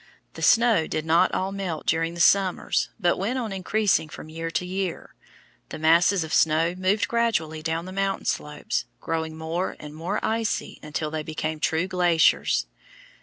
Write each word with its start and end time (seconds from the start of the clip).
The 0.33 0.41
snow 0.41 0.87
did 0.87 1.05
not 1.05 1.31
all 1.31 1.51
melt 1.51 1.85
during 1.85 2.15
the 2.15 2.19
summers, 2.19 2.89
but 2.99 3.19
went 3.19 3.37
on 3.37 3.51
increasing 3.53 4.09
from 4.09 4.29
year 4.29 4.49
to 4.49 4.65
year. 4.65 5.13
The 5.69 5.77
masses 5.77 6.23
of 6.23 6.33
snow 6.33 6.73
moved 6.73 7.07
gradually 7.07 7.61
down 7.61 7.85
the 7.85 7.91
mountain 7.91 8.25
slopes, 8.25 8.85
growing 8.99 9.37
more 9.37 9.75
and 9.79 9.93
more 9.93 10.19
icy 10.25 10.79
until 10.81 11.11
they 11.11 11.21
became 11.21 11.59
true 11.59 11.85
glaciers. 11.87 12.65